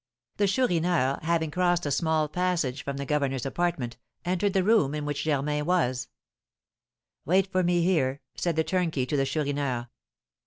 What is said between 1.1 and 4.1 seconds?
having crossed a small passage from the governor's apartment,